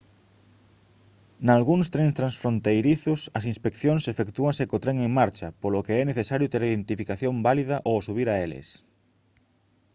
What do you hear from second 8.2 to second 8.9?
a eles